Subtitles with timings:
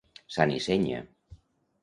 [0.35, 1.03] Sant i senya.